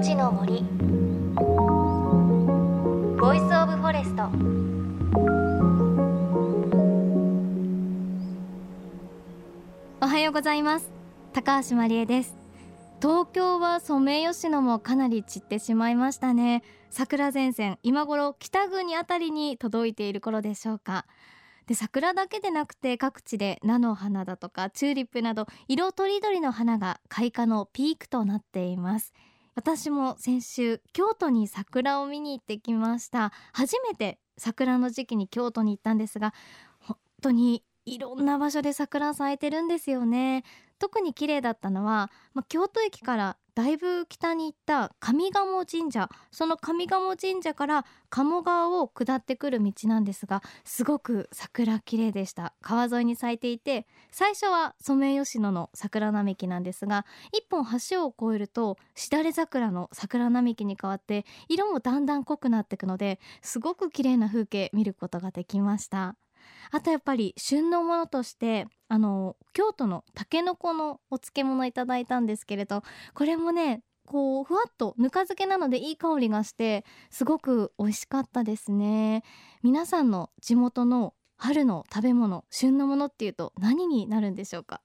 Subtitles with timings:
[0.00, 0.62] 命の森。
[3.20, 4.30] Voice of Forest。
[10.00, 10.90] おはようございます。
[11.34, 12.34] 高橋万里恵です。
[13.02, 16.62] 東京はソメイヨシノもかなり散ってしまいましたね。
[16.88, 21.04] 桜前線今頃北国あたりに届いている頃でしょうか。
[21.66, 29.12] で桜だけでなくて各地で菜の花だとかチューリップなど色とりどりの花が開花のピークとなっています。
[29.60, 33.30] 私も先週京都に桜を見に行ってきました。
[33.52, 36.32] 初めて桜の時期に京都に行ったんですが
[36.78, 40.44] 本当にいろんな場所で桜咲いてるんですよね。
[40.80, 46.08] 特に綺麗だったのは、まあ、京都駅からだいぶ北に行った上賀茂神社。
[46.30, 52.54] その上賀茂神社から鴨川を下ってくる道なんですがすごく桜綺麗でした。
[52.62, 66.16] 川沿いに咲いていて最初はソメイヨシノの桜並木なんですが一本橋を越えるとしだれ桜の桜並木に変わって色もだんだん濃くなっていくのですごく綺麗な風景見ることができました。
[66.70, 72.82] あとやっぱり旬のものとしてあの京都のたけのこのお漬物いただいたんですけれど
[73.14, 79.22] これもねこうふわっとぬか漬けなのでいい香りがしてすごく美味しかったですね。
[79.62, 84.80] 皆さんの地元の春の食べ物旬のものっていうと何になるんでしょうか？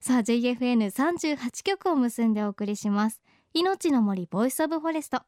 [0.00, 3.22] さあ JFN38 局を結んでお送りします。
[3.52, 5.20] 命の森 Voice of Forest。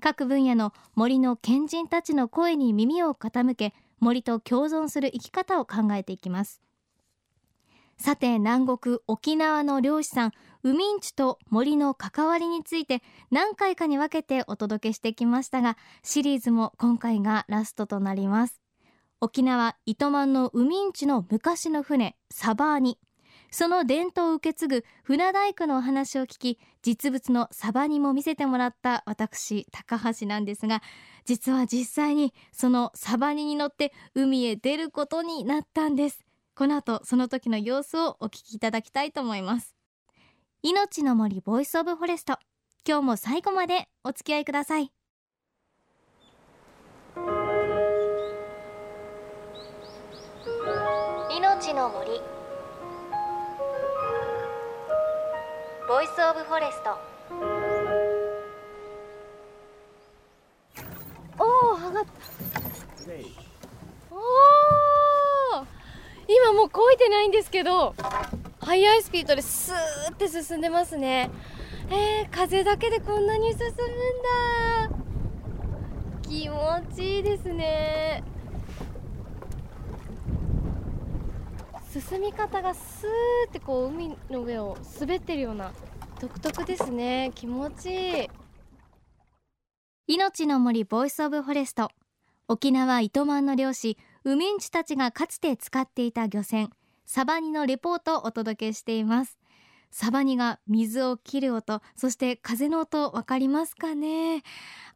[0.00, 6.60] 各分野の森の賢人たちの声に耳を傾け森と共存する生き方を考えていきます。
[7.98, 18.60] さて南国沖縄の漁師さんウミンチュと森の関わりについて何回かに分けてお届けしてきましたがシリーズも今回がラストとなります。
[19.20, 22.98] 沖縄糸満のウミンチュの昔の船サバニ。
[23.50, 30.82] その伝統を受け継ぐ船大工のお話を聞き実物のサバニも見せてもらった私高橋なんですが
[31.24, 36.24] 実は実際にそのサバニに乗って海へ出ることになったんです。
[36.54, 39.76] この後その時の様子をお聞きいただきたいと思います。
[40.62, 42.38] 命の森 Voice of Forest。
[42.88, 44.90] 今日も最後までお付き合いください。
[51.30, 52.35] 命の森。
[55.88, 56.98] Voice of Forest。
[61.38, 62.10] おお上がった。
[64.10, 64.18] おお
[66.26, 67.94] 今もう漕いでないんですけど
[68.60, 71.30] 速いスピードでスーって進んでますね。
[71.88, 73.76] えー、風だけでこんなに進むん
[74.90, 74.96] だ。
[76.22, 78.24] 気持ちいいですね。
[82.08, 85.72] 進み方がスーってこう海の上を滑ってるような
[86.20, 87.32] 独特ですね。
[87.34, 88.28] 気持ちいい。
[90.06, 91.90] 命の森 Voice of Forest。
[92.46, 96.70] 沖縄糸満の漁師ウミンチュたちがかつて使っていた漁船
[97.06, 99.36] サバニのレポートをお届けしています。
[99.98, 104.42] サバニが水を切る音そして風の音わかりますかね？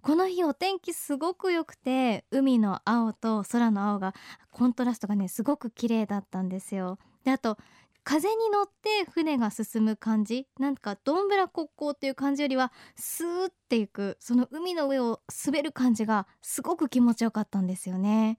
[0.02, 4.14] この日お天気すごく良くて海の青と空の青が
[4.50, 6.98] コントラストがねすごく綺麗だったんですよ。
[7.24, 7.56] であと
[8.04, 18.38] 風に乗って船が進む感じなんかどんぶら国交っていう感じよりはスーっていくその海の上を滑る感じがすごく気持ちよかったんですよね。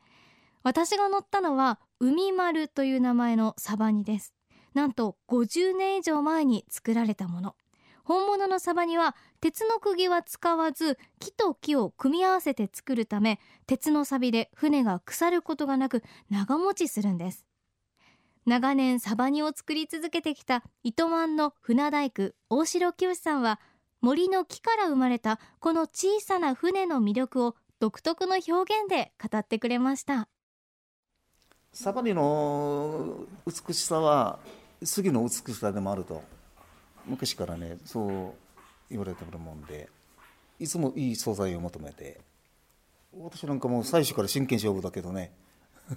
[0.61, 4.35] 私が乗ったのは海丸という名前のサバニです。
[4.73, 7.55] なんと50年以上前に作られたもの。
[8.03, 17.45] 本物のサバニは鉄の釘は使わず木と木を組み合わせて作るため鉄の錆で船が腐ることがなく長持ちするんです。
[18.45, 23.59] 長年サバニを作り続けてきた糸満の船大工大城清さんは
[24.01, 30.27] 森の木から生まれたこの小さな船の魅力を独特の表現で語ってくれました。
[31.71, 34.39] サバニの美しさは
[34.83, 36.23] 杉の美しさでもあると。
[37.05, 38.33] 昔からねそう
[38.89, 39.89] 言われてるもんで
[40.59, 42.19] いつもいい素材を求めて。
[43.19, 45.33] 私なんかもう最初から真剣勝負だけどね。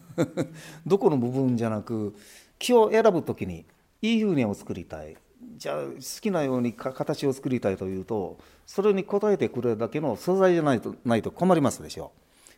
[0.86, 2.16] どこの部分じゃなく
[2.58, 3.64] 木を選ぶ時に
[4.02, 5.16] いい船を作りたい。
[5.56, 12.10] じゃあ好きなように形を作りたいというとそれに応えてくれるだけの素材じゃないとないと困りますでしょ。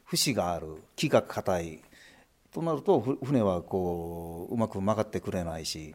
[0.05, 1.83] 節がある木が硬い。
[2.53, 5.95] となると船はこううまく曲がってくれないし。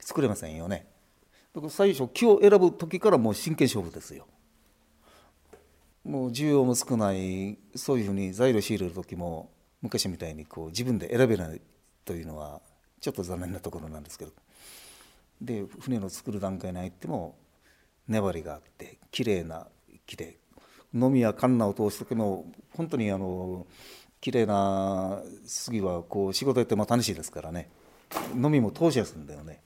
[0.00, 0.86] 作れませんよね。
[1.54, 4.26] だから最初木を選ぶ時からもう真剣勝負ですよ。
[6.04, 9.50] もう需要も少ないそういうふうに材料仕入れる時も
[9.82, 11.60] 昔みたいにこう自分で選べない
[12.04, 12.60] というのは
[13.00, 14.32] ちょっと残念なところなんですけど。
[15.40, 17.34] で船の作る段階に入っても
[18.08, 19.66] 粘りがあって綺麗な
[20.06, 20.36] 木で
[20.92, 23.66] 飲みやカンナを通す時も本当にあの
[24.20, 27.70] 綺麗な杉はこう仕事やっても楽しいですからね。
[28.34, 29.60] 飲みも通しやすいんだよね。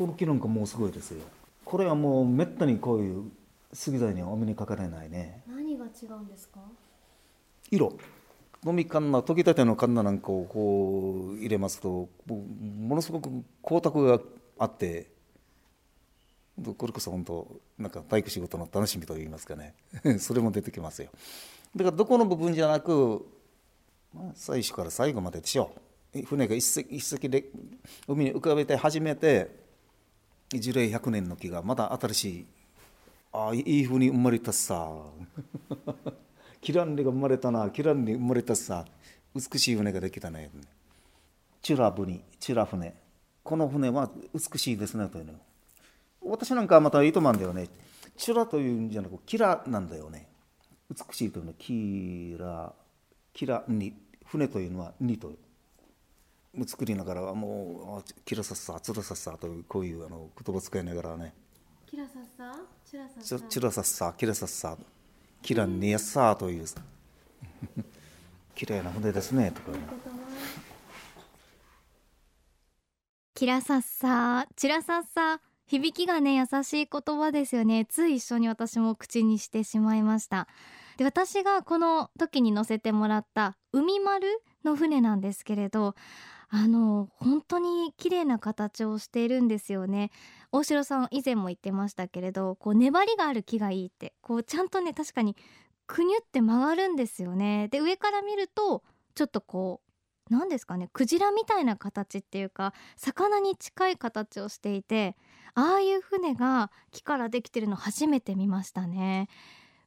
[0.00, 1.20] この木なんかもうすごいですよ。
[1.62, 3.30] これはもうめったにこういう
[3.74, 5.42] 杉材にはお目にかかれないね。
[5.46, 6.60] 何が違うんですか？
[7.70, 7.92] 色。
[8.64, 13.28] 飲みカンナ溶き立てのカンナなんかをこう入れますとものすごく
[13.62, 14.22] 光沢が
[14.58, 15.06] あって
[16.78, 17.46] これこそ本当
[17.78, 19.74] なんか大工仕事の楽しみといいますかね。
[20.18, 21.10] それも出てきますよ。
[21.76, 23.26] だからどこの部分じゃなく、
[24.14, 25.70] まあ、最初から最後まででしょ
[26.14, 26.22] う。
[26.22, 27.44] 船が一隻一隻で
[28.08, 29.68] 海に浮かべて初めて
[30.58, 32.46] 樹齢100年の木がまだ新しい。
[33.32, 34.90] ああいいふうに生まれたさ。
[36.60, 37.70] キランリが生まれたな。
[37.70, 38.84] キランリ生まれたさ。
[39.34, 40.50] 美しい船ができたね。
[41.62, 42.92] チュラブニチュラ船。
[43.44, 45.34] この船は美しいですねというの。
[46.22, 47.68] 私なんかはまた糸満だよね。
[48.16, 50.28] チュラというんじゃなくキラなんだよね。
[50.90, 51.50] 美しいというの。
[51.52, 52.74] はキラ
[53.32, 53.94] キラに。
[54.26, 55.38] 船というのはにという。
[56.66, 61.32] 作りながらもうキラサッサツラサッサというこういうあの言葉を使いながらね。
[61.86, 62.56] キラサッサ？
[62.84, 63.48] チュラサッサ？
[63.48, 64.76] チュラサッサキラサッサ
[65.42, 66.64] キラニヤッサという。
[68.54, 69.78] 綺麗な船ですねとか、ね、
[73.34, 75.40] キラサッサチュラサッサ。
[75.66, 77.86] 響きがね優しい言葉ですよね。
[77.86, 80.48] つい一緒に私も口にしてしまいました。
[80.96, 84.26] で私がこの時に乗せてもらった海丸？
[84.64, 85.94] の船なんですけれど
[86.48, 90.10] あの本当に綺麗な形をしているんですよね。
[90.50, 95.36] 大城さん以前も言ってましたけれどこう粘りがある木がいいってこうちゃんとね確かに
[95.86, 97.68] くにゅって曲がるんですよね。
[97.68, 98.82] で上から見ると
[99.14, 99.80] ちょっとこ
[100.28, 105.16] う何ですかねクジラみたいな形っていうか魚に近い形をしていて
[105.54, 109.28] ああいう船が木からできてるの初めて見ましたね。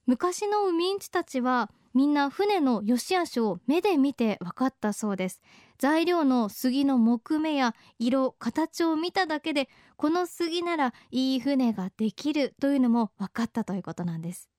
[0.05, 5.41] 昔の海んちたちはみんな船の良し悪しを目で見て分かったそうです。
[5.77, 14.49] 材料の杉の木目や色形を見ただけでこの杉ならいい船ができるというのも分かったということなんです。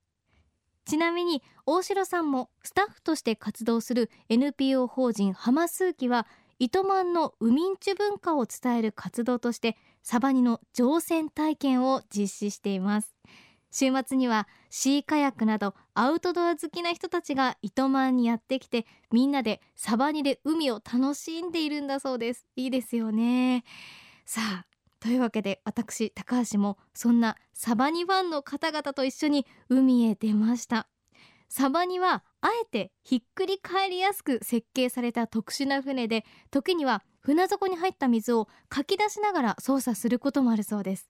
[0.85, 6.27] ちなみに大城さんもスタッフとして活動する NPO 法人浜数機は
[6.59, 13.14] 糸満の海んち文化を伝える活動としてサバニの乗船体験を実施しています。
[13.77, 22.45] 週末にはシーカヤックなどアウトドア好きな人たちが糸満にやってきてみんなでサバニで海を楽しんでいるんだそうです。
[22.55, 23.65] いいですよね。
[24.25, 24.65] さあ
[25.01, 30.87] というわけで私高橋もそんなサバニファンの方々と一緒に海へ出ました。
[31.49, 41.09] サバニはあえてひっくり返りやすく設計された特殊な船で時には船底に入った水をかき出しながら操作することもあるそうです。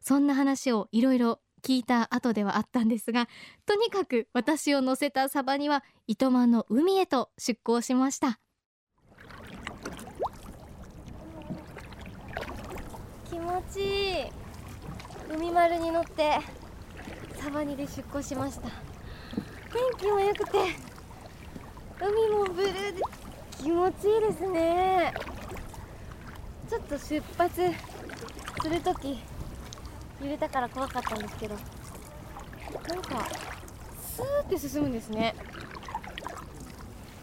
[0.00, 3.28] そんな話をいろいろ聞いた後ではあったんですが
[3.66, 8.38] とにかく私を乗せたサバには糸満の海へと出港しました。
[13.30, 14.24] 気持ちいい。
[15.30, 16.38] 海丸に乗って
[17.38, 18.68] サバニで出港しました。
[18.68, 20.58] 天気も良くて
[22.00, 23.02] 海もブルーで
[23.58, 25.12] 気持ちいいですね。
[26.68, 27.60] ちょっと出発
[28.62, 29.18] する時
[30.20, 33.28] 揺れたから怖かったんですけどなんか
[34.00, 35.34] スーって進むんですね、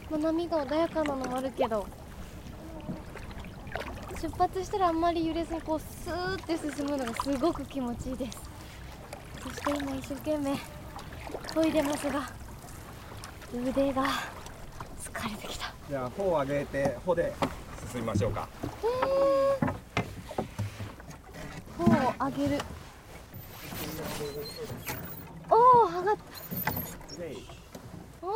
[0.10, 1.86] まあ、波が穏やかなのもあるけど
[4.22, 8.38] 出発したらあんまり揺れずにこうスーって進むのがすごく気持ちいいです。
[9.44, 10.58] そして今一生懸命
[11.54, 12.30] 研いでますが
[13.54, 14.08] 腕が
[15.00, 15.72] 疲れてきた。
[15.88, 17.34] じゃあ帆を上げて帆で
[17.92, 18.48] 進みましょうか。
[18.62, 18.88] へ
[19.68, 19.75] え
[21.78, 21.88] 帆を
[22.25, 22.62] 上げる
[25.50, 26.14] おお上が。
[26.14, 26.22] った
[28.22, 28.30] おお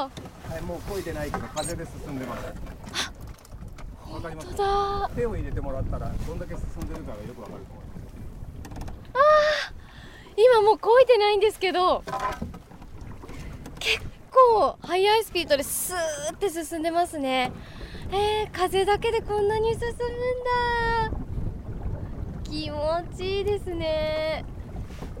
[0.00, 2.44] はいもう漕いでないけど風で進んでます。
[4.12, 5.10] わかりますだ。
[5.14, 7.60] 手を入れてもらったらどんだけ進んでるかがよくわかる。
[7.64, 7.98] と思います
[10.36, 12.04] 今もう漕いでないんですけど
[13.80, 17.52] 結構速いスピードでスーって進んでますね。
[18.10, 19.92] えー、風だけでこんなに進むん
[21.12, 21.27] だ
[22.50, 24.44] 気持ちいいですね。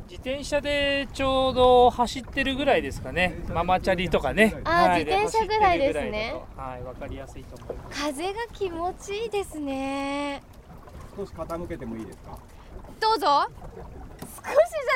[0.08, 3.38] 自転車でちょうど走ってるぐらいですかね。
[3.52, 4.56] ママチャリとかね。
[4.64, 6.34] あーはい自転車ぐらいですね。
[6.56, 8.02] はいわかりやすいと思います。
[8.02, 10.42] 風が気持ちいいですね。
[11.14, 12.38] 少し傾けてもいいですか？
[12.98, 13.26] どうぞ。
[14.20, 14.42] 少しじ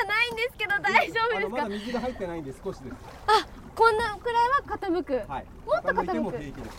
[0.03, 1.57] ゃないんですけど大丈夫ですか？
[1.57, 2.95] だ水が入ってないんで少しです。
[3.27, 5.31] あこんなくらいは傾く。
[5.31, 5.45] はい。
[5.65, 6.03] もっと傾く。
[6.05, 6.71] いても平気で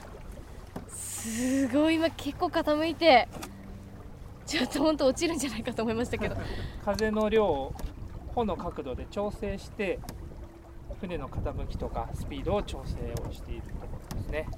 [0.90, 1.62] す。
[1.68, 3.28] すごい今結構傾いて
[4.54, 6.36] ちょっと本当落ちるんじゃないかと思いましたけど。
[6.84, 7.74] 風の量を
[8.36, 9.98] 帆の角度で調整して
[11.00, 14.48] 船の傾きとかスピードを調整をしているところですね。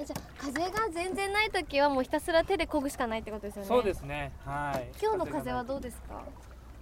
[0.00, 3.68] えじゃあ風が全然ない時はもうひたすら手で漕ぐしかないってことですよね。
[3.68, 4.32] そうですね。
[4.46, 4.88] はい。
[5.00, 6.22] 今日の風はどうですか？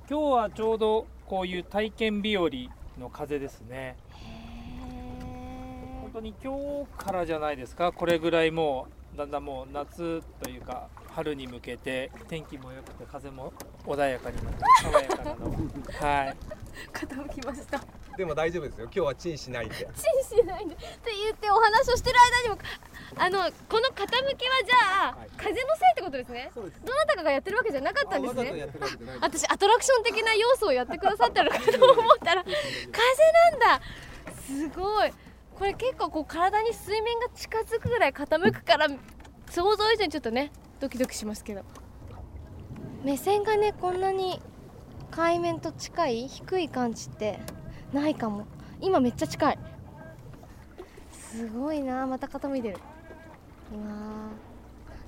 [0.08, 2.48] 今日はちょうどこういう体験日和
[2.98, 3.96] の風ですね。
[6.02, 7.92] 本当に今日からじゃないですか？
[7.92, 13.52] これぐらいもうだんだんもう夏というか春に向けて天気も良くて風も
[13.86, 15.50] 穏やかになって爽やかなの
[16.00, 16.24] は。
[16.24, 16.36] い。
[16.92, 17.82] 傾きました。
[18.18, 18.84] でも大丈夫ですよ。
[18.84, 19.74] 今日はチンしないで。
[19.76, 20.74] チンしないで。
[20.74, 20.86] って
[21.24, 22.62] 言ってお話をしてる間にも
[23.16, 24.06] あのこの傾
[24.36, 25.30] きはじゃあ、はい。
[25.38, 26.50] 風のせいってことですね。
[26.54, 26.80] そうです。
[26.84, 28.68] どなたかがやってるわけじゃなかったんですね。
[29.22, 32.52] 私アトラクション的な要素をやってくださったのかと思ったら 風
[33.64, 33.80] なんだ。
[34.46, 35.12] すごい
[35.58, 38.88] これ結構こう体に水面が近づくぐらい傾くから
[39.50, 41.62] 想像以上にちょっとねドキドキしますけど。
[43.02, 44.42] 目線がねこんなに
[45.10, 47.38] 海面と近い低い感じって
[47.92, 48.46] ないかも。
[48.80, 49.58] 今めっちゃ近い。
[51.12, 52.78] すごいなまた傾いてる。
[53.72, 53.94] うわ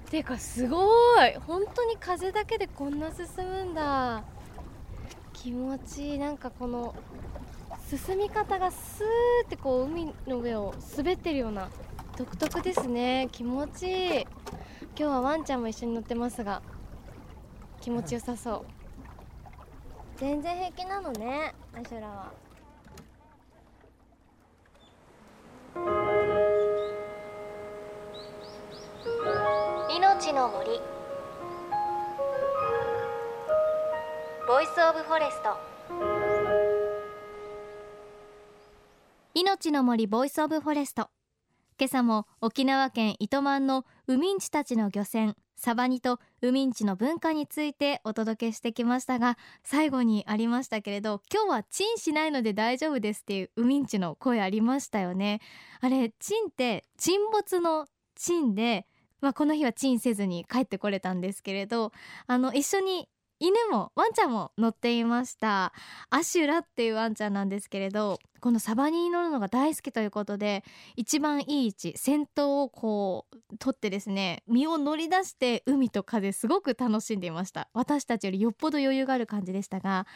[0.07, 0.11] ー。
[0.11, 0.87] てかすご
[1.23, 1.35] い。
[1.47, 4.23] 本当に風だけでこんな進むんだ。
[5.35, 6.19] 気持ちいい。
[6.19, 6.95] なんかこの
[7.91, 11.71] 進み方がスーってこう海の上を滑ってるような
[12.19, 13.29] 独特ですね。
[13.33, 14.21] 気持ちいい。
[14.21, 14.29] 今
[14.97, 16.61] 日はワンちゃんも一緒に乗ってますが
[17.81, 18.65] 気持ちよさそう。
[20.19, 22.33] 全然平気なのねアシュラは。
[29.97, 30.81] 命の森。
[34.47, 35.78] Voice of Forest。
[39.41, 41.11] 命の森 Voice of Forest。
[41.79, 55.41] 今朝も沖縄県糸満のウミンチュたちの漁船サバニとウミンチュの文化についてお届けしてきましたが最後にありましたけれど今日は沈しないので大丈夫ですっていうウミンチュの声ありましたよね。
[55.81, 58.87] あれチンって沈没のチンで
[59.21, 61.93] まあ、この日はチンせずに帰ってこれたんですけれど
[62.27, 63.09] あの一緒に
[63.41, 65.73] 犬もワンちゃんも乗っていました。
[66.11, 70.65] アシュラっていうワンちゃんなんですけれどこのサバに乗るのが大好きということで
[70.97, 77.69] 一番いい位置先頭をこう取ってですね身を乗り出して海と風すごく楽しんでいました。
[77.75, 80.07] 私たちよりよっぽど余裕がある感じでしたが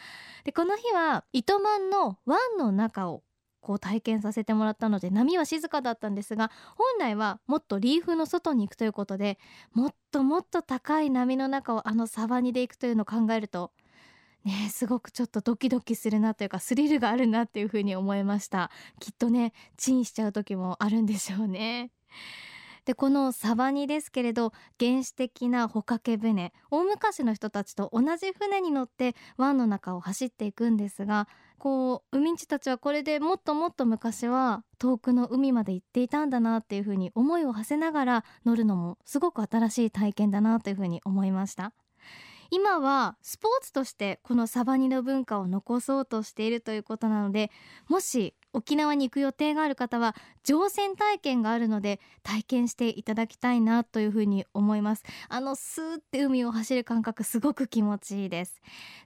[0.43, 3.23] でこの日は糸満の湾の中を
[3.63, 9.39] こう体験させてもらったので波は静かだったんですが本来はもっとリーフの外に行くということで
[9.73, 13.71] もっともっと高い波の中をあのサバニで行くというのを考えると
[14.43, 18.69] ねすごくちょっとドキドキするなというかスリルがあるなっていうふうに思いました。
[18.99, 21.91] きっとねチンしちゃう時もあるんでしょうね。
[22.85, 41.71] でこのサバニですけれど原始的な帆掛け船大昔の人たちと同じ船に乗って湾の中を走っていくんですがこうウミンチたちはこれでもっともっと昔は遠くの海まで行っていたんだなっていうふうに思いを馳せながら乗るのもすごく新しい体験だなというふうに思いました。
[42.55, 47.49] 今はスポーツとしてこのサバニの文化を残そうとしているということなので
[47.89, 55.03] もし沖縄に行く予定がある方は乗船体験があるので体験していただきたいなというふうに思います。
[55.29, 58.61] あのスーって海を走る感覚すごく気持ちいいです。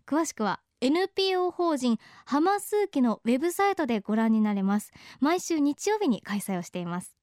[0.05, 4.91] 詳しくは NPO 法人ハマスーキのウェブサイトでご覧になれます。
[5.21, 7.17] 毎週日曜日に開催をしています。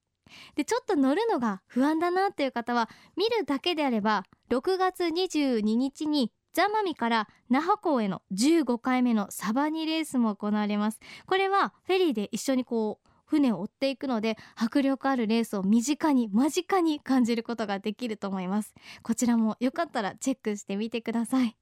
[0.54, 11.00] でちょっと乗るのが不安だなという方は見るだけであれば6月22日にザマミから那覇港への15回目のサバニレースも行われます。
[11.26, 18.73] これはフェリーで一緒にこう船を追っていくので迫力あるレースを身近に間近に感じることができると思います。
[19.02, 21.56] こちらもよかったらチェックしてみてください。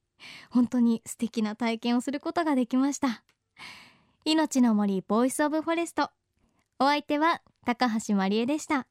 [0.51, 3.23] 本当に素敵な体験をすることができました。
[4.23, 6.11] 命の森 Voice of Forest。
[6.77, 8.85] お相手は高橋万里恵でした。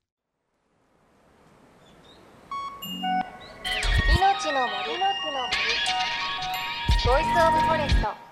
[4.42, 4.99] 命の森。
[7.07, 8.32] Voice of Forest。